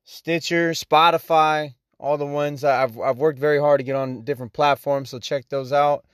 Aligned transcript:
Stitcher, 0.05 0.71
Spotify, 0.71 1.75
all 1.99 2.17
the 2.17 2.25
ones 2.25 2.65
I've 2.65 2.99
I've 2.99 3.19
worked 3.19 3.39
very 3.39 3.61
hard 3.61 3.81
to 3.81 3.85
get 3.85 3.95
on 3.95 4.23
different 4.23 4.55
platforms, 4.55 5.11
so 5.11 5.19
check 5.19 5.51
those 5.51 5.71
out. 5.71 6.07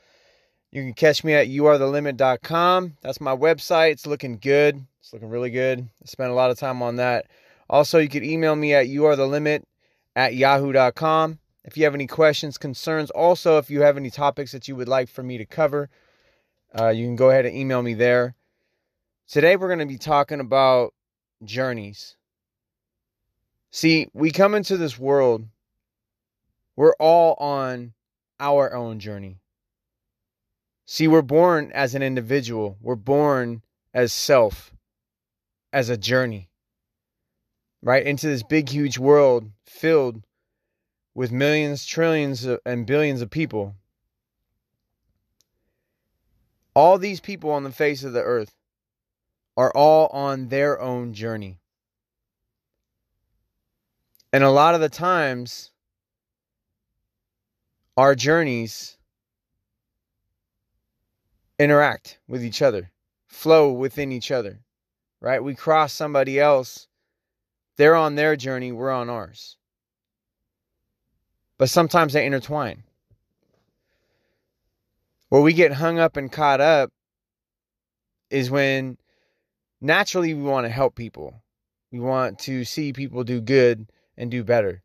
You 0.73 0.83
can 0.83 0.95
catch 0.95 1.23
me 1.23 1.35
at 1.35 1.47
youarethelimit.com. 1.47 2.97
That's 3.03 3.21
my 3.21 3.37
website. 3.37 3.93
It's 3.93 4.07
looking 4.09 4.39
good. 4.39 4.85
It's 4.99 5.13
looking 5.13 5.31
really 5.31 5.51
good. 5.51 5.79
I 5.79 6.07
spent 6.07 6.33
a 6.33 6.35
lot 6.35 6.51
of 6.51 6.59
time 6.59 6.83
on 6.83 6.97
that. 6.97 7.27
Also, 7.71 8.01
you 8.01 8.09
can 8.09 8.25
email 8.25 8.57
me 8.57 8.75
at 8.75 8.89
youarethelimit 8.89 9.63
at 10.17 10.35
yahoo.com. 10.35 11.39
If 11.65 11.77
you 11.77 11.85
have 11.85 11.95
any 11.95 12.09
questions, 12.09 12.59
concerns, 12.59 13.11
also 13.11 13.59
if 13.59 13.71
you 13.71 13.83
have 13.83 13.97
any 13.97 14.11
topics 14.11 14.51
that 14.51 14.67
you 14.67 14.75
would 14.75 14.89
like 14.89 15.09
for 15.09 15.23
me 15.23 15.39
to 15.39 15.47
cover, 15.47 15.89
uh, 16.77 16.89
you 16.89 17.07
can 17.07 17.15
go 17.15 17.31
ahead 17.31 17.47
and 17.47 17.57
email 17.57 17.81
me 17.81 17.95
there. 17.95 18.35
Today, 19.29 19.55
we're 19.55 19.69
going 19.69 19.79
to 19.79 19.87
be 19.87 19.99
talking 19.99 20.41
about 20.41 20.95
journeys. 21.45 22.17
See, 23.71 24.09
we 24.13 24.33
come 24.33 24.57
into 24.57 24.77
this 24.77 24.99
world, 24.99 25.45
we're 26.75 26.97
all 26.99 27.35
on 27.35 27.93
our 28.41 28.75
own 28.75 28.99
journey. 28.99 29.39
See, 30.87 31.07
we're 31.07 31.23
born 31.23 31.71
as 31.73 31.95
an 31.95 32.03
individual, 32.03 32.79
we're 32.81 32.97
born 32.97 33.63
as 33.95 34.13
self, 34.13 34.73
as 35.73 35.89
a 35.89 35.97
journey 35.97 36.50
right? 37.83 38.05
Into 38.05 38.27
this 38.27 38.43
big, 38.43 38.69
huge 38.69 38.99
world 38.99 39.51
filled 39.67 40.23
with 41.15 41.33
millions, 41.33 41.85
trillions, 41.85 42.47
uh, 42.47 42.59
and 42.65 42.87
billions 42.87 43.21
of 43.21 43.31
people. 43.31 43.75
All 46.75 46.99
these 46.99 47.21
people 47.21 47.51
on 47.51 47.65
the 47.65 47.73
face 47.73 48.05
of 48.05 48.13
the 48.13 48.23
earth 48.23 48.55
are 49.57 49.73
all 49.75 50.07
on 50.09 50.49
their 50.49 50.81
own 50.81 51.13
journey. 51.13 51.59
And 54.33 54.45
a 54.45 54.51
lot 54.51 54.75
of 54.75 54.81
the 54.81 54.89
times, 54.89 55.73
our 57.97 58.15
journeys 58.15 58.97
interact 61.59 62.19
with 62.29 62.45
each 62.45 62.63
other, 62.63 62.91
flow 63.27 63.73
within 63.73 64.13
each 64.13 64.31
other, 64.31 64.61
right? 65.21 65.43
We 65.43 65.55
cross 65.55 65.93
somebody 65.93 66.39
else 66.39 66.87
they're 67.81 67.97
on 67.97 68.15
their 68.15 68.37
journey, 68.37 68.73
we're 68.73 68.91
on 68.91 69.09
ours. 69.09 69.57
But 71.57 71.71
sometimes 71.71 72.13
they 72.13 72.27
intertwine. 72.27 72.83
Where 75.31 75.41
we 75.41 75.55
get 75.55 75.73
hung 75.73 75.99
up 75.99 76.19
and 76.19 76.31
caught 76.31 76.61
up 76.61 76.93
is 78.29 78.51
when 78.51 78.99
naturally 79.81 80.35
we 80.35 80.43
want 80.43 80.67
to 80.67 80.71
help 80.71 80.95
people. 80.95 81.43
We 81.91 82.01
want 82.01 82.39
to 82.41 82.67
see 82.67 82.93
people 82.93 83.25
do 83.25 83.41
good 83.41 83.91
and 84.15 84.31
do 84.31 84.45
better. 84.45 84.83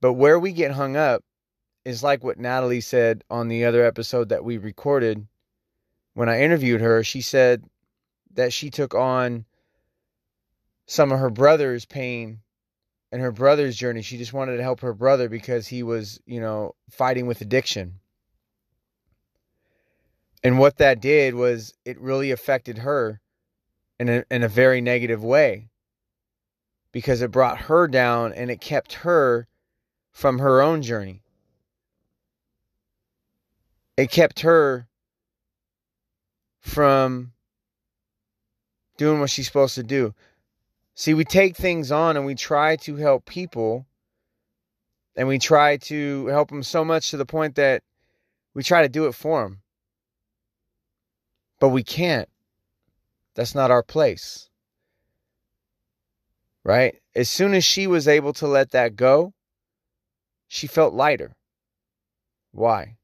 But 0.00 0.14
where 0.14 0.40
we 0.40 0.50
get 0.50 0.72
hung 0.72 0.96
up 0.96 1.22
is 1.84 2.02
like 2.02 2.24
what 2.24 2.40
Natalie 2.40 2.80
said 2.80 3.22
on 3.30 3.46
the 3.46 3.64
other 3.64 3.84
episode 3.84 4.30
that 4.30 4.44
we 4.44 4.58
recorded 4.58 5.28
when 6.14 6.28
I 6.28 6.40
interviewed 6.40 6.80
her. 6.80 7.04
She 7.04 7.20
said 7.20 7.62
that 8.32 8.52
she 8.52 8.68
took 8.68 8.96
on 8.96 9.44
some 10.86 11.12
of 11.12 11.18
her 11.18 11.30
brother's 11.30 11.84
pain 11.84 12.40
and 13.10 13.22
her 13.22 13.32
brother's 13.32 13.76
journey. 13.76 14.02
She 14.02 14.18
just 14.18 14.32
wanted 14.32 14.56
to 14.56 14.62
help 14.62 14.80
her 14.80 14.92
brother 14.92 15.28
because 15.28 15.66
he 15.66 15.82
was, 15.82 16.20
you 16.26 16.40
know, 16.40 16.74
fighting 16.90 17.26
with 17.26 17.40
addiction. 17.40 18.00
And 20.42 20.58
what 20.58 20.76
that 20.76 21.00
did 21.00 21.34
was 21.34 21.72
it 21.84 21.98
really 22.00 22.30
affected 22.30 22.78
her 22.78 23.20
in 23.98 24.08
a, 24.08 24.24
in 24.30 24.42
a 24.42 24.48
very 24.48 24.80
negative 24.80 25.24
way 25.24 25.68
because 26.92 27.22
it 27.22 27.30
brought 27.30 27.62
her 27.62 27.88
down 27.88 28.32
and 28.32 28.50
it 28.50 28.60
kept 28.60 28.92
her 28.92 29.48
from 30.12 30.38
her 30.38 30.60
own 30.60 30.82
journey. 30.82 31.22
It 33.96 34.10
kept 34.10 34.40
her 34.40 34.86
from 36.60 37.32
doing 38.96 39.20
what 39.20 39.30
she's 39.30 39.46
supposed 39.46 39.74
to 39.76 39.82
do. 39.82 40.14
See, 40.94 41.14
we 41.14 41.24
take 41.24 41.56
things 41.56 41.90
on 41.90 42.16
and 42.16 42.24
we 42.24 42.34
try 42.34 42.76
to 42.76 42.96
help 42.96 43.26
people 43.26 43.86
and 45.16 45.26
we 45.26 45.38
try 45.38 45.76
to 45.76 46.26
help 46.26 46.48
them 46.48 46.62
so 46.62 46.84
much 46.84 47.10
to 47.10 47.16
the 47.16 47.26
point 47.26 47.56
that 47.56 47.82
we 48.54 48.62
try 48.62 48.82
to 48.82 48.88
do 48.88 49.06
it 49.06 49.14
for 49.14 49.42
them. 49.42 49.60
But 51.58 51.70
we 51.70 51.82
can't. 51.82 52.28
That's 53.34 53.54
not 53.54 53.70
our 53.70 53.82
place. 53.82 54.48
Right? 56.62 57.00
As 57.14 57.28
soon 57.28 57.54
as 57.54 57.64
she 57.64 57.86
was 57.86 58.06
able 58.08 58.32
to 58.34 58.46
let 58.46 58.70
that 58.70 58.96
go, 58.96 59.34
she 60.46 60.66
felt 60.66 60.94
lighter. 60.94 61.34
Why? 62.52 62.96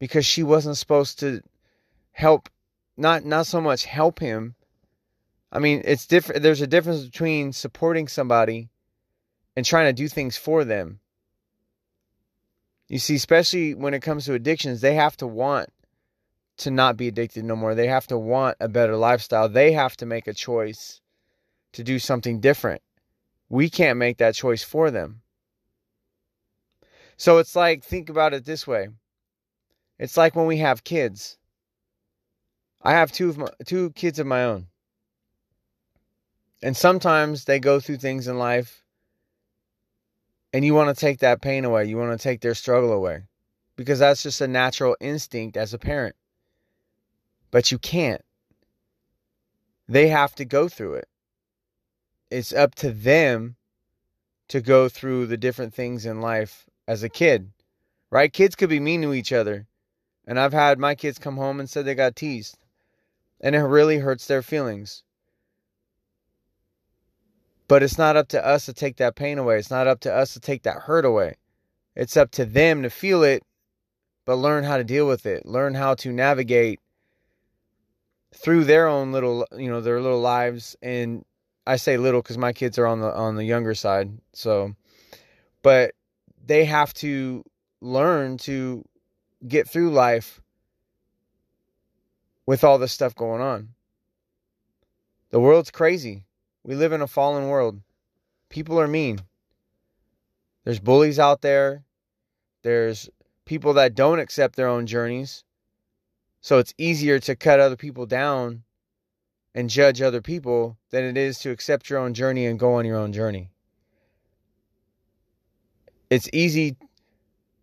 Because 0.00 0.26
she 0.26 0.42
wasn't 0.42 0.76
supposed 0.76 1.20
to 1.20 1.42
help 2.10 2.48
not 2.96 3.24
not 3.24 3.46
so 3.46 3.60
much 3.60 3.84
help 3.84 4.18
him 4.18 4.56
I 5.50 5.58
mean, 5.58 5.82
it's 5.84 6.06
different. 6.06 6.42
There's 6.42 6.60
a 6.60 6.66
difference 6.66 7.04
between 7.04 7.52
supporting 7.52 8.08
somebody 8.08 8.68
and 9.56 9.64
trying 9.64 9.86
to 9.86 9.92
do 9.92 10.08
things 10.08 10.36
for 10.36 10.64
them. 10.64 11.00
You 12.88 12.98
see, 12.98 13.16
especially 13.16 13.74
when 13.74 13.94
it 13.94 14.02
comes 14.02 14.24
to 14.26 14.34
addictions, 14.34 14.80
they 14.80 14.94
have 14.94 15.16
to 15.18 15.26
want 15.26 15.70
to 16.58 16.70
not 16.70 16.96
be 16.96 17.08
addicted 17.08 17.44
no 17.44 17.56
more. 17.56 17.74
They 17.74 17.86
have 17.86 18.06
to 18.08 18.18
want 18.18 18.56
a 18.60 18.68
better 18.68 18.96
lifestyle. 18.96 19.48
They 19.48 19.72
have 19.72 19.96
to 19.98 20.06
make 20.06 20.26
a 20.26 20.34
choice 20.34 21.00
to 21.72 21.84
do 21.84 21.98
something 21.98 22.40
different. 22.40 22.82
We 23.48 23.70
can't 23.70 23.98
make 23.98 24.18
that 24.18 24.34
choice 24.34 24.62
for 24.62 24.90
them. 24.90 25.22
So 27.16 27.38
it's 27.38 27.56
like, 27.56 27.84
think 27.84 28.10
about 28.10 28.34
it 28.34 28.44
this 28.44 28.66
way. 28.66 28.88
It's 29.98 30.16
like 30.16 30.36
when 30.36 30.46
we 30.46 30.58
have 30.58 30.84
kids. 30.84 31.36
I 32.82 32.92
have 32.92 33.10
two 33.12 33.28
of 33.28 33.38
my, 33.38 33.48
two 33.66 33.90
kids 33.90 34.18
of 34.18 34.26
my 34.26 34.44
own. 34.44 34.66
And 36.62 36.76
sometimes 36.76 37.44
they 37.44 37.60
go 37.60 37.80
through 37.80 37.98
things 37.98 38.26
in 38.26 38.38
life 38.38 38.82
and 40.52 40.64
you 40.64 40.74
want 40.74 40.94
to 40.94 41.00
take 41.00 41.20
that 41.20 41.40
pain 41.40 41.64
away. 41.64 41.84
You 41.84 41.96
want 41.96 42.18
to 42.18 42.22
take 42.22 42.40
their 42.40 42.54
struggle 42.54 42.92
away 42.92 43.22
because 43.76 44.00
that's 44.00 44.22
just 44.22 44.40
a 44.40 44.48
natural 44.48 44.96
instinct 45.00 45.56
as 45.56 45.72
a 45.72 45.78
parent. 45.78 46.16
But 47.50 47.70
you 47.70 47.78
can't. 47.78 48.22
They 49.88 50.08
have 50.08 50.34
to 50.36 50.44
go 50.44 50.68
through 50.68 50.94
it. 50.94 51.08
It's 52.30 52.52
up 52.52 52.74
to 52.76 52.90
them 52.90 53.56
to 54.48 54.60
go 54.60 54.88
through 54.88 55.26
the 55.26 55.36
different 55.36 55.74
things 55.74 56.04
in 56.04 56.20
life 56.20 56.66
as 56.86 57.02
a 57.02 57.08
kid, 57.08 57.52
right? 58.10 58.32
Kids 58.32 58.54
could 58.54 58.68
be 58.68 58.80
mean 58.80 59.02
to 59.02 59.14
each 59.14 59.32
other. 59.32 59.66
And 60.26 60.38
I've 60.38 60.52
had 60.52 60.78
my 60.78 60.94
kids 60.94 61.18
come 61.18 61.36
home 61.36 61.58
and 61.58 61.70
said 61.70 61.86
they 61.86 61.94
got 61.94 62.16
teased. 62.16 62.58
And 63.40 63.54
it 63.54 63.60
really 63.60 63.98
hurts 63.98 64.26
their 64.26 64.42
feelings. 64.42 65.04
But 67.68 67.82
it's 67.82 67.98
not 67.98 68.16
up 68.16 68.28
to 68.28 68.44
us 68.44 68.64
to 68.66 68.72
take 68.72 68.96
that 68.96 69.14
pain 69.14 69.38
away. 69.38 69.58
It's 69.58 69.70
not 69.70 69.86
up 69.86 70.00
to 70.00 70.14
us 70.14 70.32
to 70.32 70.40
take 70.40 70.62
that 70.62 70.78
hurt 70.78 71.04
away. 71.04 71.36
It's 71.94 72.16
up 72.16 72.30
to 72.32 72.44
them 72.44 72.82
to 72.82 72.90
feel 72.90 73.22
it, 73.22 73.42
but 74.24 74.36
learn 74.36 74.64
how 74.64 74.78
to 74.78 74.84
deal 74.84 75.06
with 75.06 75.26
it. 75.26 75.44
Learn 75.44 75.74
how 75.74 75.94
to 75.96 76.12
navigate 76.12 76.80
through 78.34 78.64
their 78.64 78.86
own 78.86 79.12
little, 79.12 79.46
you 79.56 79.70
know, 79.70 79.80
their 79.80 80.00
little 80.00 80.20
lives. 80.20 80.76
And 80.80 81.24
I 81.66 81.76
say 81.76 81.98
little 81.98 82.22
because 82.22 82.38
my 82.38 82.52
kids 82.52 82.78
are 82.78 82.86
on 82.86 83.00
the 83.00 83.14
on 83.14 83.36
the 83.36 83.44
younger 83.44 83.74
side. 83.74 84.10
So, 84.32 84.74
but 85.62 85.92
they 86.46 86.64
have 86.64 86.94
to 86.94 87.44
learn 87.80 88.38
to 88.38 88.84
get 89.46 89.68
through 89.68 89.90
life 89.90 90.40
with 92.46 92.64
all 92.64 92.78
this 92.78 92.92
stuff 92.92 93.14
going 93.14 93.42
on. 93.42 93.68
The 95.30 95.40
world's 95.40 95.70
crazy. 95.70 96.24
We 96.64 96.74
live 96.74 96.92
in 96.92 97.02
a 97.02 97.06
fallen 97.06 97.48
world. 97.48 97.80
People 98.48 98.80
are 98.80 98.88
mean. 98.88 99.20
There's 100.64 100.80
bullies 100.80 101.18
out 101.18 101.40
there. 101.40 101.84
There's 102.62 103.08
people 103.44 103.72
that 103.74 103.94
don't 103.94 104.18
accept 104.18 104.56
their 104.56 104.68
own 104.68 104.86
journeys. 104.86 105.44
So 106.40 106.58
it's 106.58 106.74
easier 106.78 107.18
to 107.20 107.36
cut 107.36 107.60
other 107.60 107.76
people 107.76 108.06
down 108.06 108.62
and 109.54 109.70
judge 109.70 110.00
other 110.00 110.20
people 110.20 110.76
than 110.90 111.04
it 111.04 111.16
is 111.16 111.38
to 111.40 111.50
accept 111.50 111.90
your 111.90 111.98
own 111.98 112.14
journey 112.14 112.46
and 112.46 112.58
go 112.58 112.74
on 112.74 112.84
your 112.84 112.96
own 112.96 113.12
journey. 113.12 113.50
It's 116.10 116.28
easy. 116.32 116.76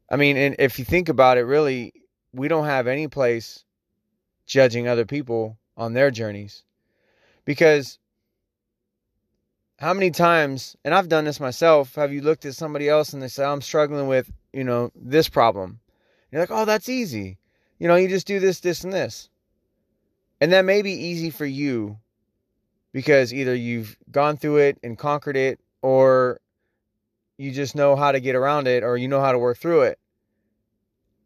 I 0.10 0.18
mean, 0.18 0.38
and 0.38 0.56
if 0.60 0.78
you 0.78 0.86
think 0.86 1.10
about 1.10 1.38
it, 1.38 1.44
really, 1.44 1.94
we 2.34 2.48
don't 2.48 2.66
have 2.66 2.88
any 2.88 3.08
place 3.08 3.64
judging 4.46 4.88
other 4.88 5.06
people 5.06 5.58
on 5.78 5.94
their 5.94 6.12
journeys. 6.12 6.64
Because 7.46 8.00
how 9.78 9.94
many 9.94 10.12
times, 10.12 10.76
and 10.86 10.94
I've 10.94 11.10
done 11.10 11.26
this 11.26 11.40
myself, 11.40 11.96
have 11.96 12.14
you 12.14 12.22
looked 12.22 12.46
at 12.46 12.56
somebody 12.56 12.88
else 12.88 13.14
and 13.14 13.22
they 13.22 13.28
say, 13.28 13.44
I'm 13.44 13.62
struggling 13.62 14.08
with, 14.08 14.32
you 14.54 14.64
know, 14.64 14.92
this 14.96 15.28
problem? 15.28 15.80
You're 16.32 16.42
like, 16.42 16.52
oh, 16.52 16.66
that's 16.66 16.90
easy. 16.90 17.38
You 17.78 17.88
know, 17.88 17.96
you 17.96 18.08
just 18.08 18.28
do 18.28 18.40
this, 18.40 18.62
this, 18.62 18.84
and 18.84 18.94
this. 18.94 19.30
And 20.40 20.54
that 20.54 20.66
may 20.66 20.82
be 20.82 20.92
easy 20.92 21.30
for 21.30 21.46
you 21.46 21.98
because 22.94 23.34
either 23.34 23.54
you've 23.54 23.98
gone 24.10 24.38
through 24.38 24.58
it 24.58 24.78
and 24.82 24.98
conquered 24.98 25.36
it, 25.36 25.60
or 25.82 26.40
you 27.38 27.52
just 27.52 27.76
know 27.76 27.98
how 27.98 28.14
to 28.14 28.22
get 28.22 28.36
around 28.36 28.68
it, 28.68 28.84
or 28.84 28.96
you 28.96 29.10
know 29.10 29.20
how 29.20 29.34
to 29.34 29.40
work 29.40 29.58
through 29.58 29.82
it. 29.82 30.00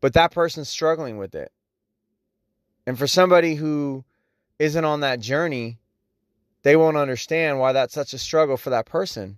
But 0.01 0.13
that 0.13 0.31
person's 0.31 0.69
struggling 0.69 1.17
with 1.17 1.35
it. 1.35 1.51
And 2.87 2.97
for 2.97 3.05
somebody 3.05 3.53
who 3.53 4.03
isn't 4.57 4.83
on 4.83 5.01
that 5.01 5.19
journey, 5.19 5.77
they 6.63 6.75
won't 6.75 6.97
understand 6.97 7.59
why 7.59 7.71
that's 7.71 7.93
such 7.93 8.13
a 8.13 8.17
struggle 8.17 8.57
for 8.57 8.69
that 8.69 8.85
person. 8.85 9.37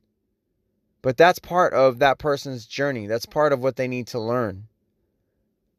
But 1.01 1.17
that's 1.17 1.39
part 1.39 1.73
of 1.73 1.99
that 1.99 2.19
person's 2.19 2.65
journey. 2.65 3.07
That's 3.07 3.25
part 3.25 3.53
of 3.53 3.61
what 3.61 3.75
they 3.75 3.87
need 3.87 4.07
to 4.07 4.19
learn. 4.19 4.67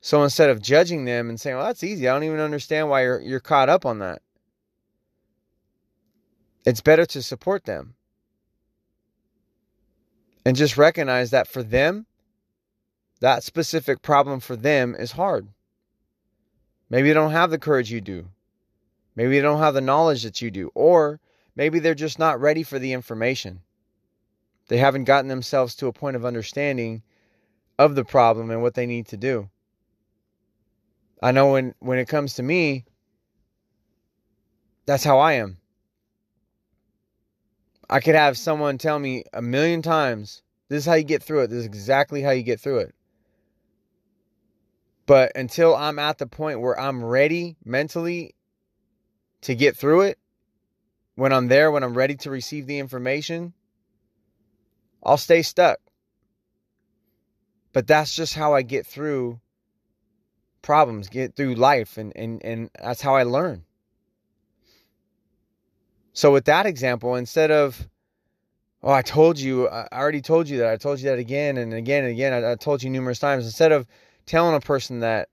So 0.01 0.25
instead 0.25 0.51
of 0.51 0.61
judging 0.61 1.05
them 1.05 1.29
and 1.29 1.41
saying, 1.41 1.57
well, 1.57 1.67
that's 1.67 1.85
easy, 1.85 2.09
I 2.09 2.13
don't 2.13 2.25
even 2.25 2.41
understand 2.41 2.91
why 2.91 3.03
you're, 3.03 3.21
you're 3.21 3.41
caught 3.41 3.69
up 3.69 3.87
on 3.87 4.01
that, 4.01 4.21
it's 6.65 6.81
better 6.81 7.07
to 7.07 7.23
support 7.23 7.65
them 7.65 7.95
and 10.45 10.57
just 10.57 10.77
recognize 10.77 11.31
that 11.31 11.47
for 11.47 11.63
them, 11.63 12.07
that 13.21 13.45
specific 13.45 14.03
problem 14.03 14.41
for 14.41 14.57
them 14.57 14.97
is 14.99 15.13
hard. 15.13 15.47
Maybe 16.91 17.09
they 17.09 17.15
don't 17.15 17.31
have 17.31 17.51
the 17.51 17.59
courage 17.59 17.93
you 17.93 18.01
do. 18.01 18.27
Maybe 19.15 19.37
they 19.37 19.43
don't 19.43 19.61
have 19.61 19.75
the 19.75 19.81
knowledge 19.81 20.25
that 20.25 20.43
you 20.43 20.51
do. 20.51 20.71
Or 20.75 21.21
maybe 21.55 21.79
they're 21.79 21.95
just 21.95 22.19
not 22.19 22.41
ready 22.41 22.63
for 22.63 22.79
the 22.79 22.93
information. 22.93 23.61
They 24.69 24.79
haven't 24.79 25.05
gotten 25.05 25.29
themselves 25.29 25.75
to 25.77 25.87
a 25.87 25.93
point 25.93 26.17
of 26.17 26.25
understanding 26.25 27.03
of 27.79 27.95
the 27.95 28.05
problem 28.05 28.51
and 28.51 28.63
what 28.63 28.75
they 28.75 28.87
need 28.87 29.07
to 29.09 29.17
do. 29.17 29.51
I 31.23 31.33
know 31.33 31.53
when 31.53 31.75
when 31.79 31.99
it 31.99 32.09
comes 32.09 32.35
to 32.35 32.43
me, 32.43 32.85
that's 34.87 35.05
how 35.05 35.19
I 35.19 35.35
am. 35.35 35.59
I 37.89 38.01
could 38.01 38.15
have 38.15 38.39
someone 38.39 38.79
tell 38.79 38.99
me 38.99 39.25
a 39.33 39.43
million 39.43 39.83
times, 39.83 40.43
this 40.69 40.79
is 40.79 40.87
how 40.87 40.95
you 40.95 41.05
get 41.05 41.23
through 41.23 41.43
it. 41.43 41.49
This 41.49 41.59
is 41.59 41.67
exactly 41.67 42.23
how 42.23 42.31
you 42.31 42.43
get 42.43 42.59
through 42.59 42.79
it. 42.79 42.95
But 45.05 45.33
until 45.37 45.77
I'm 45.77 45.99
at 45.99 46.19
the 46.19 46.27
point 46.27 46.61
where 46.61 46.79
I'm 46.79 47.05
ready 47.05 47.57
mentally 47.65 48.35
to 49.43 49.55
get 49.55 49.77
through 49.77 50.03
it, 50.03 50.19
when 51.15 51.33
I'm 51.33 51.49
there, 51.49 51.71
when 51.71 51.83
I'm 51.83 51.95
ready 51.95 52.17
to 52.17 52.31
receive 52.31 52.67
the 52.67 52.79
information, 52.79 53.53
I'll 55.03 55.17
stay 55.17 55.43
stuck. 55.43 55.79
But 57.73 57.87
that's 57.87 58.15
just 58.15 58.35
how 58.35 58.55
I 58.55 58.63
get 58.63 58.87
through 58.87 59.41
problems, 60.61 61.09
get 61.09 61.35
through 61.35 61.55
life, 61.55 61.97
and, 61.97 62.13
and, 62.17 62.45
and 62.45 62.71
that's 62.81 63.01
how 63.01 63.17
I 63.17 63.25
learn. 63.25 63.65
So, 66.13 66.33
with 66.33 66.45
that 66.45 66.67
example, 66.67 67.17
instead 67.17 67.51
of, 67.51 67.89
oh, 68.83 68.93
I 68.93 69.01
told 69.03 69.39
you, 69.39 69.69
I 69.69 69.89
already 69.91 70.21
told 70.21 70.49
you 70.49 70.59
that, 70.59 70.69
I 70.69 70.77
told 70.77 71.01
you 71.01 71.09
that 71.09 71.19
again 71.19 71.57
and 71.57 71.73
again 71.73 72.05
and 72.05 72.13
again, 72.13 72.33
I, 72.33 72.53
I 72.53 72.55
told 72.57 72.83
you 72.83 72.91
numerous 72.91 73.19
times, 73.19 73.47
instead 73.47 73.73
of 73.73 73.87
telling 74.27 74.55
a 74.55 74.61
person 74.61 75.01
that, 75.01 75.29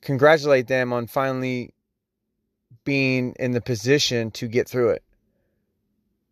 congratulate 0.00 0.68
them 0.68 0.92
on 0.92 1.08
finally 1.08 1.74
being 2.88 3.34
in 3.38 3.50
the 3.50 3.60
position 3.60 4.30
to 4.30 4.48
get 4.48 4.66
through 4.66 4.88
it, 4.88 5.02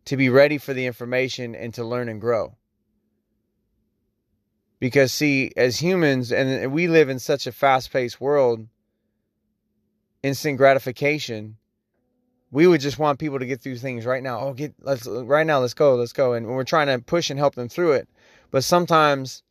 to 0.05 0.17
be 0.17 0.27
ready 0.27 0.57
for 0.57 0.73
the 0.73 0.87
information 0.87 1.53
and 1.53 1.71
to 1.71 1.83
learn 1.83 2.09
and 2.09 2.19
grow. 2.19 2.55
Because, 4.79 5.13
see, 5.13 5.51
as 5.55 5.77
humans, 5.79 6.31
and 6.31 6.71
we 6.71 6.87
live 6.87 7.09
in 7.09 7.19
such 7.19 7.45
a 7.45 7.51
fast 7.51 7.93
paced 7.93 8.19
world, 8.19 8.65
instant 10.23 10.57
gratification, 10.57 11.57
we 12.49 12.65
would 12.65 12.81
just 12.81 12.97
want 12.97 13.19
people 13.19 13.37
to 13.37 13.45
get 13.45 13.61
through 13.61 13.77
things 13.77 14.03
right 14.03 14.23
now. 14.23 14.39
Oh, 14.39 14.53
get, 14.53 14.73
let's, 14.81 15.05
right 15.05 15.45
now, 15.45 15.59
let's 15.59 15.75
go, 15.75 15.93
let's 15.93 16.11
go. 16.11 16.33
And 16.33 16.47
we're 16.47 16.63
trying 16.63 16.87
to 16.87 16.97
push 16.97 17.29
and 17.29 17.37
help 17.37 17.53
them 17.53 17.69
through 17.69 17.91
it. 17.91 18.09
But 18.49 18.63
sometimes 18.63 19.43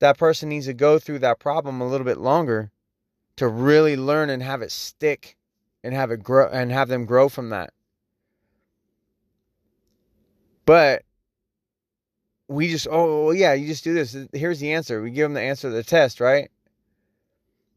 that 0.00 0.18
person 0.18 0.48
needs 0.48 0.66
to 0.66 0.74
go 0.74 0.98
through 0.98 1.20
that 1.20 1.38
problem 1.38 1.80
a 1.80 1.86
little 1.86 2.04
bit 2.04 2.18
longer 2.18 2.72
to 3.36 3.46
really 3.46 3.96
learn 3.96 4.28
and 4.28 4.42
have 4.42 4.60
it 4.60 4.72
stick 4.72 5.36
and 5.84 5.94
have 5.94 6.10
it 6.10 6.22
grow 6.22 6.48
and 6.48 6.70
have 6.72 6.88
them 6.88 7.04
grow 7.06 7.28
from 7.28 7.50
that. 7.50 7.72
But 10.64 11.02
we 12.48 12.68
just 12.68 12.86
oh 12.90 13.26
well, 13.26 13.34
yeah 13.34 13.52
you 13.54 13.66
just 13.66 13.84
do 13.84 13.94
this. 13.94 14.16
Here's 14.32 14.60
the 14.60 14.72
answer. 14.72 15.02
We 15.02 15.10
give 15.10 15.24
them 15.24 15.34
the 15.34 15.40
answer 15.40 15.68
to 15.68 15.74
the 15.74 15.82
test 15.82 16.20
right? 16.20 16.50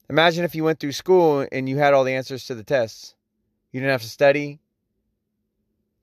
Imagine 0.10 0.44
if 0.44 0.56
you 0.56 0.64
went 0.64 0.80
through 0.80 0.94
school 0.94 1.48
and 1.52 1.70
you 1.70 1.78
had 1.78 1.94
all 1.94 2.04
the 2.04 2.16
answers 2.16 2.46
to 2.46 2.56
the 2.56 2.64
tests. 2.64 3.16
You 3.72 3.80
didn't 3.80 3.92
have 3.92 4.02
to 4.02 4.10
study. 4.10 4.60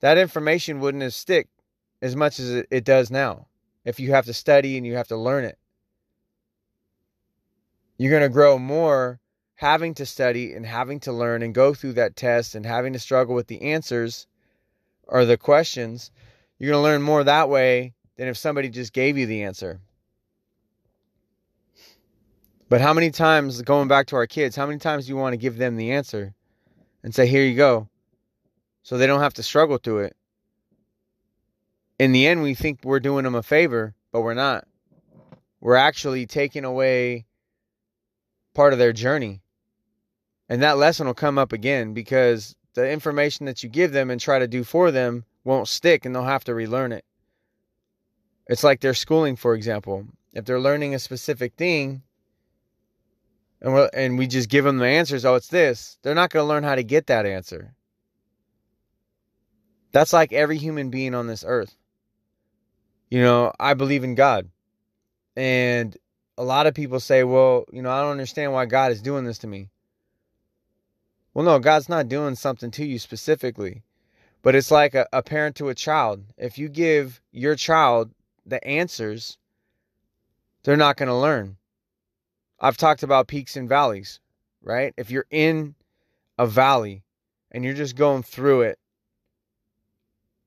That 0.00 0.18
information 0.18 0.78
wouldn't 0.78 1.02
have 1.02 1.14
stick 1.14 1.48
as 2.00 2.14
much 2.14 2.38
as 2.38 2.50
it, 2.50 2.68
it 2.70 2.84
does 2.84 3.10
now. 3.10 3.48
If 3.84 3.98
you 3.98 4.12
have 4.12 4.26
to 4.26 4.32
study 4.32 4.76
and 4.76 4.86
you 4.86 4.94
have 4.94 5.08
to 5.08 5.16
learn 5.16 5.44
it. 5.44 5.58
You're 7.98 8.10
going 8.10 8.22
to 8.22 8.28
grow 8.28 8.58
more 8.58 9.20
having 9.56 9.94
to 9.94 10.06
study 10.06 10.52
and 10.52 10.64
having 10.64 11.00
to 11.00 11.12
learn 11.12 11.42
and 11.42 11.54
go 11.54 11.74
through 11.74 11.94
that 11.94 12.16
test 12.16 12.54
and 12.54 12.64
having 12.64 12.92
to 12.92 12.98
struggle 12.98 13.34
with 13.34 13.48
the 13.48 13.60
answers 13.62 14.26
or 15.08 15.24
the 15.24 15.36
questions 15.36 16.10
you're 16.58 16.72
going 16.72 16.82
to 16.82 16.82
learn 16.82 17.02
more 17.02 17.22
that 17.24 17.48
way 17.48 17.92
than 18.16 18.28
if 18.28 18.36
somebody 18.36 18.68
just 18.68 18.92
gave 18.92 19.18
you 19.18 19.26
the 19.26 19.42
answer. 19.42 19.80
But 22.68 22.80
how 22.80 22.94
many 22.94 23.10
times, 23.10 23.62
going 23.62 23.88
back 23.88 24.06
to 24.08 24.16
our 24.16 24.26
kids, 24.26 24.56
how 24.56 24.66
many 24.66 24.78
times 24.78 25.06
do 25.06 25.10
you 25.10 25.16
want 25.16 25.34
to 25.34 25.38
give 25.38 25.56
them 25.56 25.76
the 25.76 25.92
answer 25.92 26.34
and 27.02 27.14
say, 27.14 27.26
here 27.26 27.44
you 27.44 27.54
go, 27.54 27.88
so 28.82 28.96
they 28.96 29.06
don't 29.06 29.20
have 29.20 29.34
to 29.34 29.42
struggle 29.42 29.78
through 29.78 30.04
it? 30.04 30.16
In 31.98 32.12
the 32.12 32.26
end, 32.26 32.42
we 32.42 32.54
think 32.54 32.80
we're 32.82 33.00
doing 33.00 33.24
them 33.24 33.34
a 33.34 33.42
favor, 33.42 33.94
but 34.10 34.22
we're 34.22 34.34
not. 34.34 34.66
We're 35.60 35.76
actually 35.76 36.26
taking 36.26 36.64
away 36.64 37.26
part 38.54 38.72
of 38.72 38.78
their 38.78 38.92
journey. 38.92 39.42
And 40.48 40.62
that 40.62 40.78
lesson 40.78 41.06
will 41.06 41.14
come 41.14 41.38
up 41.38 41.52
again 41.52 41.92
because 41.92 42.54
the 42.74 42.88
information 42.88 43.46
that 43.46 43.62
you 43.62 43.68
give 43.68 43.92
them 43.92 44.10
and 44.10 44.20
try 44.20 44.38
to 44.38 44.46
do 44.46 44.62
for 44.62 44.90
them 44.90 45.24
won't 45.44 45.68
stick 45.68 46.04
and 46.04 46.14
they'll 46.14 46.24
have 46.24 46.44
to 46.44 46.54
relearn 46.54 46.92
it. 46.92 47.04
It's 48.46 48.62
like 48.62 48.80
their 48.80 48.94
schooling, 48.94 49.36
for 49.36 49.54
example. 49.54 50.06
If 50.32 50.44
they're 50.44 50.60
learning 50.60 50.94
a 50.94 50.98
specific 50.98 51.54
thing, 51.54 52.02
and 53.60 53.74
we 53.74 53.88
and 53.94 54.18
we 54.18 54.26
just 54.26 54.48
give 54.48 54.64
them 54.64 54.78
the 54.78 54.86
answers, 54.86 55.24
oh, 55.24 55.34
it's 55.34 55.48
this. 55.48 55.98
They're 56.02 56.14
not 56.14 56.30
going 56.30 56.44
to 56.44 56.48
learn 56.48 56.62
how 56.62 56.74
to 56.74 56.84
get 56.84 57.06
that 57.06 57.26
answer. 57.26 57.74
That's 59.92 60.12
like 60.12 60.32
every 60.32 60.58
human 60.58 60.90
being 60.90 61.14
on 61.14 61.26
this 61.26 61.44
earth. 61.46 61.74
You 63.10 63.22
know, 63.22 63.52
I 63.58 63.74
believe 63.74 64.04
in 64.04 64.14
God. 64.14 64.50
And 65.36 65.96
a 66.36 66.44
lot 66.44 66.66
of 66.66 66.74
people 66.74 67.00
say, 67.00 67.24
well, 67.24 67.64
you 67.72 67.82
know, 67.82 67.90
I 67.90 68.02
don't 68.02 68.10
understand 68.10 68.52
why 68.52 68.66
God 68.66 68.92
is 68.92 69.00
doing 69.00 69.24
this 69.24 69.38
to 69.38 69.46
me. 69.46 69.70
Well, 71.36 71.44
no, 71.44 71.58
God's 71.58 71.90
not 71.90 72.08
doing 72.08 72.34
something 72.34 72.70
to 72.70 72.86
you 72.86 72.98
specifically. 72.98 73.82
But 74.40 74.54
it's 74.54 74.70
like 74.70 74.94
a, 74.94 75.06
a 75.12 75.22
parent 75.22 75.54
to 75.56 75.68
a 75.68 75.74
child. 75.74 76.24
If 76.38 76.56
you 76.56 76.70
give 76.70 77.20
your 77.30 77.54
child 77.56 78.10
the 78.46 78.66
answers, 78.66 79.36
they're 80.62 80.78
not 80.78 80.96
going 80.96 81.10
to 81.10 81.14
learn. 81.14 81.58
I've 82.58 82.78
talked 82.78 83.02
about 83.02 83.28
peaks 83.28 83.54
and 83.54 83.68
valleys, 83.68 84.18
right? 84.62 84.94
If 84.96 85.10
you're 85.10 85.26
in 85.30 85.74
a 86.38 86.46
valley 86.46 87.02
and 87.52 87.62
you're 87.66 87.74
just 87.74 87.96
going 87.96 88.22
through 88.22 88.62
it, 88.62 88.78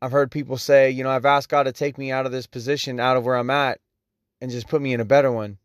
I've 0.02 0.12
heard 0.12 0.32
people 0.32 0.58
say, 0.58 0.90
you 0.90 1.04
know, 1.04 1.12
I've 1.12 1.24
asked 1.24 1.50
God 1.50 1.64
to 1.66 1.72
take 1.72 2.00
me 2.00 2.12
out 2.12 2.26
of 2.26 2.32
this 2.32 2.48
position, 2.48 3.00
out 3.00 3.16
of 3.16 3.24
where 3.24 3.36
I'm 3.36 3.52
at, 3.52 3.80
and 4.42 4.50
just 4.50 4.68
put 4.68 4.82
me 4.82 4.96
in 4.96 5.02
a 5.02 5.06
better 5.06 5.32
one. 5.32 5.60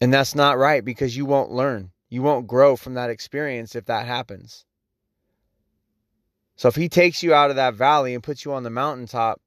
And 0.00 0.14
that's 0.14 0.34
not 0.34 0.56
right 0.56 0.82
because 0.82 1.14
you 1.14 1.26
won't 1.26 1.52
learn. 1.52 1.90
You 2.10 2.22
won't 2.22 2.48
grow 2.48 2.76
from 2.76 2.94
that 2.94 3.08
experience 3.08 3.76
if 3.76 3.86
that 3.86 4.04
happens. 4.04 4.64
So 6.56 6.68
if 6.68 6.74
he 6.74 6.88
takes 6.88 7.22
you 7.22 7.32
out 7.32 7.50
of 7.50 7.56
that 7.56 7.74
valley 7.74 8.12
and 8.12 8.22
puts 8.22 8.44
you 8.44 8.52
on 8.52 8.64
the 8.64 8.70
mountaintop, 8.70 9.40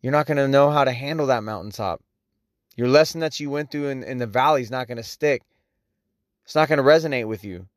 you're 0.00 0.12
not 0.12 0.26
going 0.26 0.38
to 0.38 0.48
know 0.48 0.70
how 0.70 0.82
to 0.82 0.90
handle 0.90 1.26
that 1.26 1.44
mountaintop. 1.44 2.02
Your 2.74 2.88
lesson 2.88 3.20
that 3.20 3.38
you 3.38 3.50
went 3.50 3.70
through 3.70 3.88
in, 3.88 4.02
in 4.02 4.18
the 4.18 4.26
valley 4.26 4.62
is 4.62 4.70
not 4.70 4.88
going 4.88 4.96
to 4.96 5.04
stick. 5.04 5.42
It's 6.44 6.54
not 6.54 6.68
going 6.68 6.78
to 6.78 6.82
resonate 6.82 7.28
with 7.28 7.44
you 7.44 7.68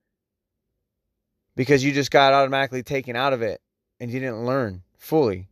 because 1.55 1.83
you 1.83 1.91
just 1.91 2.11
got 2.11 2.33
automatically 2.33 2.81
taken 2.81 3.15
out 3.15 3.33
of 3.33 3.41
it 3.41 3.61
and 3.99 4.09
you 4.09 4.19
didn't 4.19 4.45
learn 4.45 4.83
fully. 4.97 5.47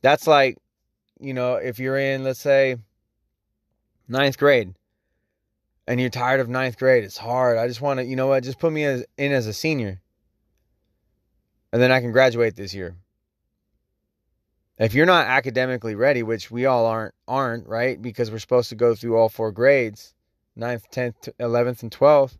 That's 0.00 0.26
like, 0.26 0.56
you 1.20 1.34
know, 1.34 1.56
if 1.56 1.78
you're 1.78 1.98
in, 1.98 2.24
let's 2.24 2.40
say, 2.40 2.76
ninth 4.08 4.38
grade 4.38 4.74
and 5.88 5.98
you're 5.98 6.10
tired 6.10 6.38
of 6.38 6.50
ninth 6.50 6.78
grade, 6.78 7.02
it's 7.02 7.16
hard. 7.16 7.56
I 7.56 7.66
just 7.66 7.80
want 7.80 7.98
to, 7.98 8.04
you 8.04 8.14
know 8.14 8.26
what, 8.26 8.44
just 8.44 8.58
put 8.58 8.70
me 8.70 8.84
as, 8.84 9.06
in 9.16 9.32
as 9.32 9.46
a 9.46 9.54
senior 9.54 10.02
and 11.72 11.80
then 11.80 11.90
I 11.90 12.00
can 12.00 12.12
graduate 12.12 12.56
this 12.56 12.74
year. 12.74 12.94
If 14.76 14.92
you're 14.92 15.06
not 15.06 15.26
academically 15.26 15.94
ready, 15.94 16.22
which 16.22 16.50
we 16.50 16.66
all 16.66 16.84
aren't, 16.84 17.14
aren't 17.26 17.66
right? 17.66 18.00
Because 18.00 18.30
we're 18.30 18.38
supposed 18.38 18.68
to 18.68 18.76
go 18.76 18.94
through 18.94 19.16
all 19.16 19.30
four 19.30 19.50
grades, 19.50 20.14
ninth, 20.54 20.84
10th, 20.92 21.30
11th, 21.40 21.82
and 21.82 21.90
12th. 21.90 22.36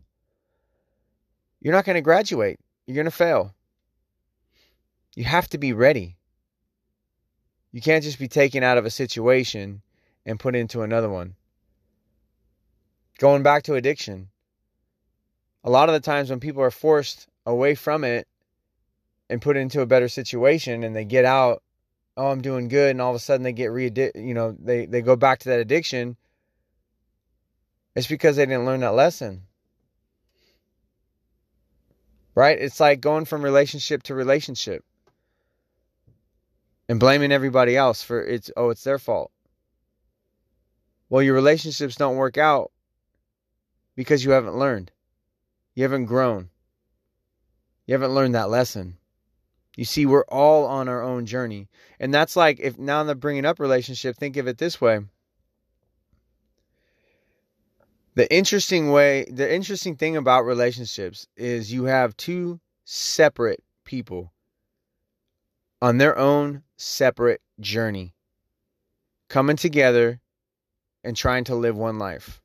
You're 1.59 1.73
not 1.73 1.85
going 1.85 1.95
to 1.95 2.01
graduate. 2.01 2.59
You're 2.85 2.95
going 2.95 3.05
to 3.05 3.11
fail. 3.11 3.55
You 5.15 5.23
have 5.23 5.49
to 5.49 5.57
be 5.57 5.73
ready. 5.73 6.17
You 7.71 7.81
can't 7.81 8.03
just 8.03 8.19
be 8.19 8.27
taken 8.27 8.63
out 8.63 8.77
of 8.77 8.85
a 8.85 8.91
situation 8.91 9.81
and 10.23 10.39
put 10.39 10.55
into 10.55 10.83
another 10.83 11.09
one. 11.09 11.35
Going 13.19 13.43
back 13.43 13.63
to 13.63 13.75
addiction, 13.75 14.29
a 15.65 15.69
lot 15.69 15.89
of 15.89 15.93
the 15.93 15.99
times 15.99 16.29
when 16.29 16.39
people 16.39 16.63
are 16.63 16.71
forced 16.71 17.27
away 17.45 17.75
from 17.75 18.05
it 18.05 18.25
and 19.29 19.41
put 19.41 19.57
into 19.57 19.81
a 19.81 19.85
better 19.85 20.07
situation 20.07 20.85
and 20.85 20.95
they 20.95 21.03
get 21.03 21.25
out, 21.25 21.61
oh, 22.15 22.27
I'm 22.27 22.41
doing 22.41 22.69
good, 22.69 22.91
and 22.91 23.01
all 23.01 23.09
of 23.09 23.17
a 23.17 23.19
sudden 23.19 23.43
they 23.43 23.51
get 23.51 23.73
re 23.73 23.91
you 24.15 24.33
know, 24.33 24.55
they, 24.57 24.85
they 24.85 25.01
go 25.01 25.17
back 25.17 25.39
to 25.39 25.49
that 25.49 25.59
addiction, 25.59 26.15
it's 27.93 28.07
because 28.07 28.37
they 28.37 28.45
didn't 28.45 28.65
learn 28.65 28.79
that 28.79 28.95
lesson. 28.95 29.43
Right? 32.35 32.57
It's 32.57 32.79
like 32.79 33.01
going 33.01 33.25
from 33.25 33.41
relationship 33.41 34.03
to 34.03 34.15
relationship 34.15 34.85
and 36.87 37.01
blaming 37.01 37.33
everybody 37.33 37.75
else 37.75 38.01
for 38.01 38.21
it's 38.23 38.49
oh, 38.55 38.69
it's 38.69 38.85
their 38.85 38.97
fault. 38.97 39.31
Well, 41.09 41.21
your 41.21 41.35
relationships 41.35 41.97
don't 41.97 42.15
work 42.15 42.37
out 42.37 42.71
because 43.99 44.23
you 44.23 44.31
haven't 44.31 44.55
learned. 44.55 44.93
You 45.75 45.83
haven't 45.83 46.05
grown. 46.05 46.47
You 47.85 47.95
haven't 47.95 48.15
learned 48.15 48.33
that 48.33 48.49
lesson. 48.49 48.95
You 49.75 49.83
see, 49.83 50.05
we're 50.05 50.23
all 50.29 50.65
on 50.67 50.87
our 50.87 51.03
own 51.03 51.25
journey. 51.25 51.67
And 51.99 52.13
that's 52.13 52.37
like, 52.37 52.61
if 52.61 52.79
now 52.79 53.01
I'm 53.01 53.19
bringing 53.19 53.43
up 53.43 53.59
relationship, 53.59 54.15
think 54.15 54.37
of 54.37 54.47
it 54.47 54.57
this 54.57 54.79
way. 54.79 55.01
The 58.15 58.33
interesting 58.33 58.89
way, 58.91 59.25
the 59.29 59.53
interesting 59.53 59.97
thing 59.97 60.15
about 60.15 60.45
relationships 60.45 61.27
is 61.35 61.73
you 61.73 61.83
have 61.83 62.15
two 62.15 62.61
separate 62.85 63.61
people 63.83 64.31
on 65.81 65.97
their 65.97 66.17
own 66.17 66.63
separate 66.77 67.41
journey 67.59 68.13
coming 69.27 69.57
together 69.57 70.21
and 71.03 71.17
trying 71.17 71.43
to 71.43 71.55
live 71.55 71.75
one 71.75 71.99
life. 71.99 72.38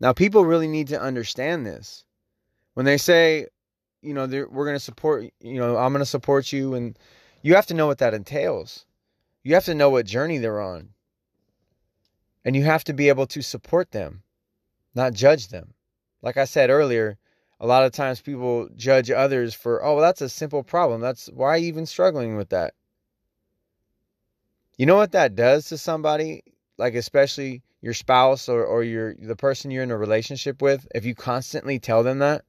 Now, 0.00 0.12
people 0.12 0.44
really 0.44 0.68
need 0.68 0.88
to 0.88 1.00
understand 1.00 1.66
this. 1.66 2.04
When 2.74 2.86
they 2.86 2.98
say, 2.98 3.46
you 4.02 4.14
know, 4.14 4.26
we're 4.26 4.64
going 4.64 4.76
to 4.76 4.80
support, 4.80 5.24
you 5.40 5.58
know, 5.58 5.76
I'm 5.76 5.92
going 5.92 6.00
to 6.00 6.06
support 6.06 6.52
you, 6.52 6.74
and 6.74 6.96
you 7.42 7.54
have 7.54 7.66
to 7.66 7.74
know 7.74 7.86
what 7.86 7.98
that 7.98 8.14
entails. 8.14 8.86
You 9.42 9.54
have 9.54 9.64
to 9.64 9.74
know 9.74 9.90
what 9.90 10.06
journey 10.06 10.38
they're 10.38 10.60
on. 10.60 10.90
And 12.44 12.54
you 12.54 12.64
have 12.64 12.84
to 12.84 12.92
be 12.92 13.08
able 13.08 13.26
to 13.26 13.42
support 13.42 13.90
them, 13.90 14.22
not 14.94 15.12
judge 15.12 15.48
them. 15.48 15.74
Like 16.22 16.36
I 16.36 16.44
said 16.44 16.70
earlier, 16.70 17.18
a 17.60 17.66
lot 17.66 17.84
of 17.84 17.92
times 17.92 18.20
people 18.20 18.68
judge 18.76 19.10
others 19.10 19.54
for, 19.54 19.84
oh, 19.84 19.94
well, 19.94 20.02
that's 20.02 20.20
a 20.20 20.28
simple 20.28 20.62
problem. 20.62 21.00
That's 21.00 21.26
why 21.34 21.48
are 21.48 21.58
you 21.58 21.66
even 21.66 21.86
struggling 21.86 22.36
with 22.36 22.50
that? 22.50 22.74
You 24.76 24.86
know 24.86 24.96
what 24.96 25.12
that 25.12 25.34
does 25.34 25.68
to 25.68 25.78
somebody? 25.78 26.44
Like, 26.76 26.94
especially 26.94 27.62
your 27.80 27.94
spouse 27.94 28.48
or, 28.48 28.64
or 28.64 28.82
your 28.82 29.14
the 29.14 29.36
person 29.36 29.70
you're 29.70 29.82
in 29.82 29.90
a 29.90 29.96
relationship 29.96 30.60
with, 30.60 30.86
if 30.94 31.04
you 31.04 31.14
constantly 31.14 31.78
tell 31.78 32.02
them 32.02 32.18
that, 32.18 32.44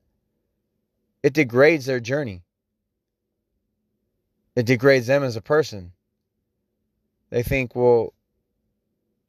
it 1.22 1.34
degrades 1.34 1.86
their 1.86 2.00
journey. 2.00 2.44
It 4.56 4.66
degrades 4.66 5.08
them 5.08 5.24
as 5.24 5.36
a 5.36 5.42
person. 5.42 5.94
They 7.30 7.44
think, 7.44 7.76
well, 7.76 8.14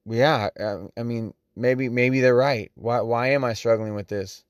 yeah, 0.06 0.48
I 0.96 1.02
mean, 1.02 1.34
maybe 1.54 1.88
maybe 1.88 2.20
they're 2.20 2.34
right. 2.34 2.72
Why 2.74 3.00
why 3.00 3.28
am 3.28 3.44
I 3.44 3.52
struggling 3.52 3.94
with 3.94 4.08
this? 4.08 4.44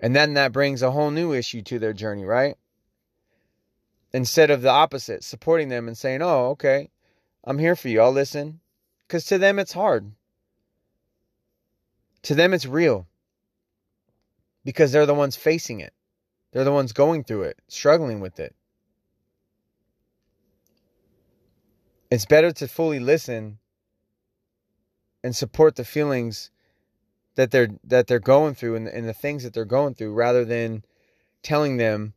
And 0.00 0.14
then 0.14 0.34
that 0.34 0.52
brings 0.52 0.82
a 0.82 0.92
whole 0.92 1.10
new 1.10 1.32
issue 1.32 1.62
to 1.62 1.78
their 1.78 1.92
journey, 1.92 2.24
right? 2.24 2.56
Instead 4.12 4.50
of 4.50 4.62
the 4.62 4.70
opposite, 4.70 5.24
supporting 5.24 5.68
them 5.68 5.88
and 5.88 5.98
saying, 5.98 6.22
"Oh, 6.22 6.50
okay. 6.50 6.90
I'm 7.44 7.58
here 7.58 7.74
for 7.74 7.88
you. 7.88 8.00
I'll 8.00 8.12
listen." 8.12 8.60
Cuz 9.08 9.24
to 9.26 9.38
them 9.38 9.58
it's 9.58 9.72
hard. 9.72 10.12
To 12.28 12.34
them, 12.34 12.52
it's 12.52 12.66
real 12.66 13.06
because 14.62 14.92
they're 14.92 15.06
the 15.06 15.14
ones 15.14 15.34
facing 15.34 15.80
it, 15.80 15.94
they're 16.52 16.62
the 16.62 16.70
ones 16.70 16.92
going 16.92 17.24
through 17.24 17.44
it, 17.44 17.58
struggling 17.68 18.20
with 18.20 18.38
it. 18.38 18.54
It's 22.10 22.26
better 22.26 22.52
to 22.52 22.68
fully 22.68 23.00
listen 23.00 23.60
and 25.24 25.34
support 25.34 25.76
the 25.76 25.86
feelings 25.86 26.50
that 27.36 27.50
they're 27.50 27.70
that 27.84 28.08
they're 28.08 28.18
going 28.18 28.54
through 28.54 28.76
and, 28.76 28.88
and 28.88 29.08
the 29.08 29.14
things 29.14 29.42
that 29.44 29.54
they're 29.54 29.64
going 29.64 29.94
through 29.94 30.12
rather 30.12 30.44
than 30.44 30.84
telling 31.42 31.78
them 31.78 32.12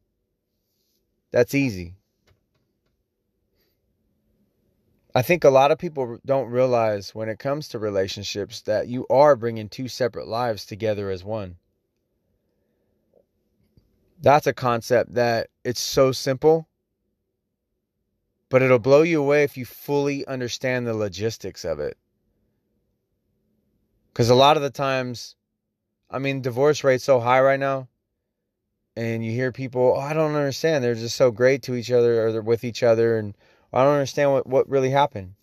that's 1.32 1.56
easy. 1.56 1.96
I 5.14 5.22
think 5.22 5.44
a 5.44 5.50
lot 5.50 5.72
of 5.72 5.78
people 5.78 6.20
don't 6.26 6.50
realize 6.50 7.14
when 7.14 7.28
it 7.28 7.38
comes 7.38 7.68
to 7.70 7.80
relationships 7.80 8.62
that 8.62 8.88
you 8.88 9.06
are 9.10 9.36
bringing 9.36 9.68
two 9.68 9.90
separate 9.90 10.28
lives 10.28 10.66
together 10.66 11.10
as 11.10 11.24
one. 11.24 11.58
That's 14.22 14.48
a 14.48 14.54
concept 14.54 15.16
that 15.16 15.50
it's 15.66 15.82
so 15.82 16.14
simple, 16.14 16.70
but 18.50 18.62
it'll 18.62 18.80
blow 18.80 19.02
you 19.02 19.20
away 19.20 19.44
if 19.44 19.58
you 19.58 19.66
fully 19.66 20.26
understand 20.28 20.88
the 20.88 20.94
logistics 20.94 21.66
of 21.66 21.80
it. 21.80 21.98
Because 24.14 24.30
a 24.30 24.36
lot 24.36 24.56
of 24.56 24.64
the 24.64 24.70
times, 24.70 25.36
I 26.10 26.20
mean, 26.20 26.42
divorce 26.42 26.84
rate's 26.84 27.04
so 27.04 27.20
high 27.20 27.42
right 27.42 27.60
now, 27.60 27.90
and 28.96 29.26
you 29.26 29.32
hear 29.32 29.52
people, 29.52 29.96
oh, 29.98 30.00
I 30.00 30.14
don't 30.14 30.36
understand. 30.36 30.84
They're 30.84 30.96
just 30.96 31.16
so 31.16 31.32
great 31.32 31.64
to 31.64 31.76
each 31.76 31.92
other 31.92 32.26
or 32.26 32.32
they're 32.32 32.42
with 32.42 32.64
each 32.64 32.84
other 32.84 33.18
and 33.18 33.36
I 33.74 33.84
don't 33.84 33.94
understand 33.94 34.32
what, 34.32 34.48
what 34.48 34.70
really 34.70 34.90
happened. 34.90 35.36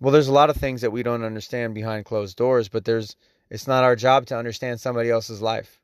Well, 0.00 0.12
there's 0.12 0.28
a 0.28 0.32
lot 0.32 0.50
of 0.50 0.56
things 0.56 0.82
that 0.82 0.90
we 0.90 1.02
don't 1.02 1.24
understand 1.24 1.74
behind 1.74 2.04
closed 2.04 2.36
doors, 2.36 2.68
but 2.68 2.84
there's 2.84 3.16
it's 3.50 3.66
not 3.66 3.84
our 3.84 3.96
job 3.96 4.26
to 4.26 4.36
understand 4.36 4.80
somebody 4.80 5.10
else's 5.10 5.40
life. 5.40 5.80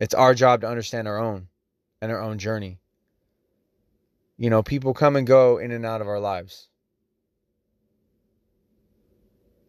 It's 0.00 0.14
our 0.14 0.34
job 0.34 0.62
to 0.62 0.68
understand 0.68 1.06
our 1.06 1.18
own 1.18 1.48
and 2.00 2.10
our 2.10 2.20
own 2.20 2.38
journey. 2.38 2.80
You 4.36 4.50
know, 4.50 4.62
people 4.62 4.94
come 4.94 5.16
and 5.16 5.26
go 5.26 5.58
in 5.58 5.70
and 5.70 5.86
out 5.86 6.00
of 6.00 6.08
our 6.08 6.18
lives. 6.18 6.68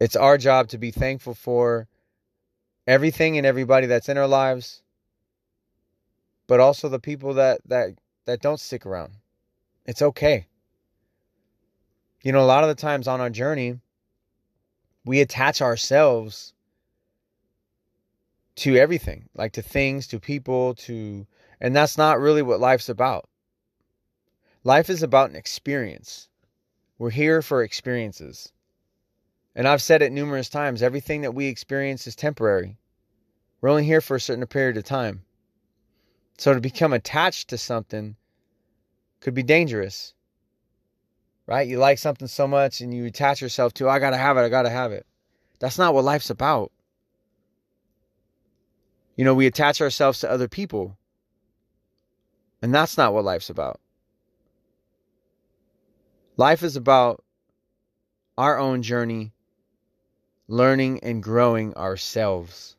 It's 0.00 0.16
our 0.16 0.36
job 0.36 0.68
to 0.68 0.78
be 0.78 0.90
thankful 0.90 1.34
for 1.34 1.88
everything 2.86 3.38
and 3.38 3.46
everybody 3.46 3.86
that's 3.86 4.08
in 4.08 4.18
our 4.18 4.26
lives, 4.26 4.82
but 6.46 6.60
also 6.60 6.88
the 6.88 6.98
people 6.98 7.34
that 7.34 7.60
that 7.66 7.90
that 8.26 8.42
don't 8.42 8.60
stick 8.60 8.84
around. 8.86 9.12
It's 9.86 10.02
okay. 10.02 10.46
You 12.22 12.32
know, 12.32 12.40
a 12.40 12.44
lot 12.44 12.64
of 12.64 12.68
the 12.68 12.74
times 12.74 13.08
on 13.08 13.20
our 13.20 13.30
journey, 13.30 13.78
we 15.04 15.20
attach 15.20 15.62
ourselves 15.62 16.52
to 18.56 18.76
everything, 18.76 19.28
like 19.34 19.52
to 19.52 19.62
things, 19.62 20.08
to 20.08 20.18
people, 20.18 20.74
to 20.74 21.26
and 21.60 21.74
that's 21.74 21.96
not 21.96 22.20
really 22.20 22.42
what 22.42 22.60
life's 22.60 22.88
about. 22.88 23.28
Life 24.64 24.90
is 24.90 25.02
about 25.02 25.30
an 25.30 25.36
experience. 25.36 26.28
We're 26.98 27.10
here 27.10 27.42
for 27.42 27.62
experiences. 27.62 28.52
And 29.54 29.68
I've 29.68 29.82
said 29.82 30.02
it 30.02 30.12
numerous 30.12 30.48
times 30.48 30.82
everything 30.82 31.22
that 31.22 31.34
we 31.34 31.46
experience 31.46 32.06
is 32.06 32.16
temporary. 32.16 32.76
We're 33.60 33.70
only 33.70 33.84
here 33.84 34.00
for 34.00 34.16
a 34.16 34.20
certain 34.20 34.46
period 34.46 34.76
of 34.76 34.84
time. 34.84 35.22
So 36.36 36.54
to 36.54 36.60
become 36.60 36.92
attached 36.92 37.48
to 37.48 37.58
something 37.58 38.16
could 39.20 39.34
be 39.34 39.42
dangerous. 39.42 40.14
Right? 41.46 41.68
You 41.68 41.78
like 41.78 41.98
something 41.98 42.28
so 42.28 42.46
much 42.46 42.80
and 42.80 42.92
you 42.92 43.04
attach 43.06 43.40
yourself 43.40 43.72
to, 43.74 43.88
I 43.88 43.98
got 43.98 44.10
to 44.10 44.16
have 44.16 44.36
it, 44.36 44.42
I 44.42 44.48
got 44.48 44.62
to 44.62 44.70
have 44.70 44.92
it. 44.92 45.06
That's 45.58 45.78
not 45.78 45.94
what 45.94 46.04
life's 46.04 46.30
about. 46.30 46.72
You 49.16 49.24
know, 49.24 49.34
we 49.34 49.46
attach 49.46 49.80
ourselves 49.80 50.20
to 50.20 50.30
other 50.30 50.48
people. 50.48 50.98
And 52.60 52.74
that's 52.74 52.98
not 52.98 53.14
what 53.14 53.24
life's 53.24 53.48
about. 53.48 53.80
Life 56.36 56.62
is 56.62 56.76
about 56.76 57.24
our 58.36 58.58
own 58.58 58.82
journey, 58.82 59.32
learning 60.48 61.00
and 61.02 61.22
growing 61.22 61.74
ourselves. 61.74 62.76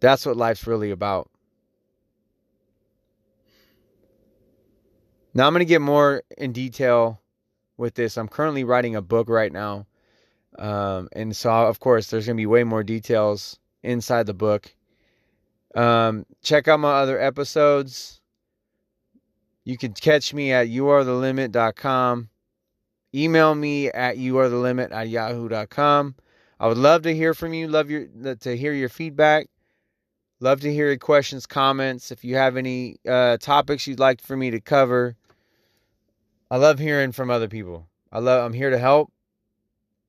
That's 0.00 0.26
what 0.26 0.36
life's 0.36 0.66
really 0.66 0.90
about. 0.90 1.30
Now, 5.34 5.46
I'm 5.46 5.52
going 5.52 5.60
to 5.60 5.64
get 5.64 5.80
more 5.80 6.22
in 6.36 6.52
detail 6.52 7.20
with 7.76 7.94
this. 7.94 8.16
I'm 8.16 8.28
currently 8.28 8.64
writing 8.64 8.96
a 8.96 9.02
book 9.02 9.28
right 9.28 9.52
now. 9.52 9.86
Um, 10.58 11.08
and 11.12 11.34
so, 11.34 11.50
of 11.50 11.80
course, 11.80 12.08
there's 12.08 12.26
going 12.26 12.36
to 12.36 12.40
be 12.40 12.46
way 12.46 12.64
more 12.64 12.82
details 12.82 13.58
inside 13.82 14.26
the 14.26 14.34
book. 14.34 14.74
Um, 15.74 16.26
check 16.42 16.68
out 16.68 16.80
my 16.80 16.92
other 16.92 17.20
episodes. 17.20 18.20
You 19.64 19.78
can 19.78 19.92
catch 19.92 20.34
me 20.34 20.52
at 20.52 20.68
youarethelimit.com. 20.68 22.28
Email 23.14 23.54
me 23.54 23.88
at 23.88 24.16
youarethelimit 24.16 24.92
at 24.92 25.08
yahoo.com. 25.08 26.14
I 26.58 26.66
would 26.66 26.78
love 26.78 27.02
to 27.02 27.14
hear 27.14 27.34
from 27.34 27.54
you. 27.54 27.68
Love 27.68 27.90
your 27.90 28.06
to 28.40 28.56
hear 28.56 28.72
your 28.72 28.88
feedback. 28.88 29.48
Love 30.40 30.60
to 30.60 30.72
hear 30.72 30.86
your 30.86 30.96
questions, 30.96 31.46
comments. 31.46 32.10
If 32.10 32.24
you 32.24 32.36
have 32.36 32.56
any 32.56 32.96
uh, 33.08 33.36
topics 33.38 33.86
you'd 33.86 33.98
like 33.98 34.20
for 34.20 34.36
me 34.36 34.50
to 34.50 34.60
cover, 34.60 35.16
I 36.50 36.56
love 36.56 36.78
hearing 36.78 37.12
from 37.12 37.30
other 37.30 37.48
people. 37.48 37.86
I 38.10 38.18
love. 38.18 38.44
I'm 38.44 38.52
here 38.52 38.70
to 38.70 38.78
help. 38.78 39.12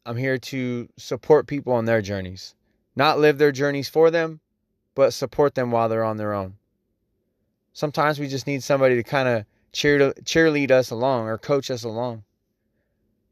I'm 0.05 0.17
here 0.17 0.39
to 0.39 0.89
support 0.97 1.45
people 1.45 1.73
on 1.73 1.85
their 1.85 2.01
journeys, 2.01 2.55
not 2.95 3.19
live 3.19 3.37
their 3.37 3.51
journeys 3.51 3.87
for 3.87 4.09
them, 4.09 4.39
but 4.95 5.13
support 5.13 5.53
them 5.53 5.69
while 5.69 5.87
they're 5.87 6.03
on 6.03 6.17
their 6.17 6.33
own. 6.33 6.55
Sometimes 7.73 8.19
we 8.19 8.27
just 8.27 8.47
need 8.47 8.63
somebody 8.63 8.95
to 8.95 9.03
kind 9.03 9.29
of 9.29 9.45
cheer 9.71 10.13
cheerlead 10.23 10.71
us 10.71 10.89
along 10.89 11.27
or 11.27 11.37
coach 11.37 11.69
us 11.69 11.83
along, 11.83 12.23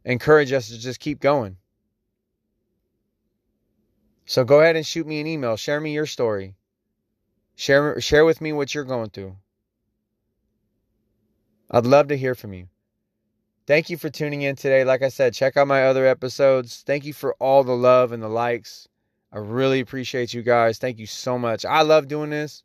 encourage 0.06 0.52
us 0.52 0.70
to 0.70 0.78
just 0.78 1.00
keep 1.00 1.20
going. 1.20 1.58
So 4.28 4.44
go 4.44 4.62
ahead 4.62 4.76
and 4.76 4.86
shoot 4.86 5.08
me 5.08 5.20
an 5.20 5.26
email. 5.26 5.58
Share 5.58 5.82
me 5.82 5.92
your 5.92 6.06
story. 6.06 6.54
Share 7.56 8.00
share 8.00 8.26
with 8.26 8.40
me 8.42 8.54
what 8.54 8.76
you're 8.76 8.84
going 8.84 9.10
through. 9.10 9.36
I'd 11.72 11.88
love 11.88 12.10
to 12.10 12.18
hear 12.18 12.36
from 12.36 12.54
you. 12.54 12.68
Thank 13.70 13.92
you 13.92 13.98
for 13.98 14.10
tuning 14.10 14.42
in 14.42 14.56
today. 14.56 14.84
Like 14.84 15.04
I 15.04 15.10
said, 15.10 15.36
check 15.36 15.56
out 15.56 15.68
my 15.68 15.84
other 15.84 16.04
episodes. 16.08 16.82
Thank 16.88 17.06
you 17.06 17.14
for 17.14 17.36
all 17.36 17.64
the 17.64 17.76
love 17.76 18.12
and 18.12 18.24
the 18.24 18.28
likes. 18.28 18.88
I 19.32 19.38
really 19.38 19.80
appreciate 19.80 20.34
you 20.34 20.42
guys. 20.42 20.80
Thank 20.80 20.98
you 20.98 21.06
so 21.06 21.38
much. 21.38 21.66
I 21.66 21.84
love 21.84 22.08
doing 22.08 22.32
this, 22.32 22.64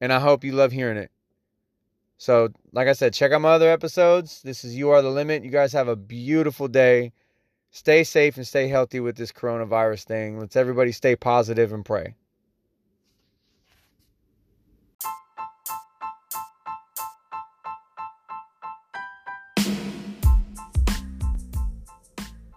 and 0.00 0.10
I 0.10 0.20
hope 0.20 0.42
you 0.42 0.52
love 0.52 0.72
hearing 0.72 0.96
it. 0.96 1.10
So, 2.16 2.48
like 2.72 2.88
I 2.88 2.94
said, 2.94 3.12
check 3.12 3.32
out 3.32 3.42
my 3.42 3.50
other 3.50 3.70
episodes. 3.70 4.40
This 4.40 4.64
is 4.64 4.74
You 4.74 4.88
Are 4.92 5.02
the 5.02 5.10
Limit. 5.10 5.44
You 5.44 5.50
guys 5.50 5.74
have 5.74 5.88
a 5.88 5.94
beautiful 5.94 6.68
day. 6.68 7.12
Stay 7.70 8.02
safe 8.02 8.38
and 8.38 8.46
stay 8.46 8.66
healthy 8.66 9.00
with 9.00 9.16
this 9.18 9.30
coronavirus 9.30 10.04
thing. 10.04 10.38
Let's 10.38 10.56
everybody 10.56 10.92
stay 10.92 11.16
positive 11.16 11.70
and 11.70 11.84
pray. 11.84 12.14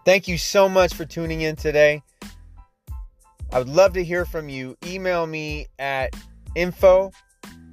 Thank 0.07 0.29
you 0.29 0.37
so 0.37 0.69
much 0.69 0.93
for 0.93 1.03
tuning 1.03 1.41
in 1.41 1.57
today. 1.57 2.01
I 3.51 3.59
would 3.59 3.67
love 3.67 3.91
to 3.91 4.03
hear 4.05 4.23
from 4.23 4.47
you. 4.47 4.77
Email 4.85 5.27
me 5.27 5.67
at 5.79 6.15
info 6.55 7.11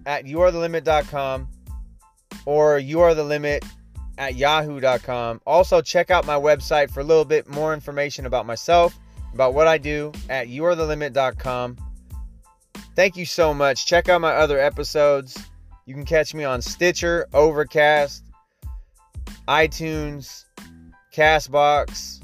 at 0.05 0.25
youarethelimit.com 0.25 1.49
or 2.45 2.81
youarethelimit 2.81 3.65
at 4.19 4.35
yahoo.com. 4.35 5.43
Also, 5.47 5.81
check 5.81 6.11
out 6.11 6.27
my 6.27 6.35
website 6.35 6.91
for 6.91 6.99
a 6.99 7.05
little 7.05 7.25
bit 7.25 7.47
more 7.47 7.73
information 7.73 8.27
about 8.27 8.47
myself, 8.47 8.99
about 9.33 9.55
what 9.55 9.69
I 9.69 9.79
do 9.79 10.11
at 10.29 10.49
youarethelimit.com. 10.49 11.79
Thank 12.97 13.17
you 13.17 13.27
so 13.27 13.55
much. 13.55 13.87
Check 13.87 14.09
out 14.09 14.21
my 14.21 14.33
other 14.33 14.59
episodes. 14.59 15.39
You 15.87 15.95
can 15.95 16.05
catch 16.05 16.35
me 16.35 16.43
on 16.43 16.63
Stitcher, 16.63 17.29
Overcast, 17.33 18.25
iTunes, 19.47 20.47
Castbox, 21.15 22.24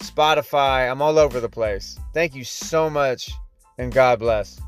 Spotify. 0.00 0.90
I'm 0.90 1.02
all 1.02 1.18
over 1.18 1.40
the 1.40 1.48
place. 1.48 1.98
Thank 2.14 2.34
you 2.34 2.44
so 2.44 2.90
much, 2.90 3.30
and 3.78 3.92
God 3.92 4.18
bless. 4.18 4.60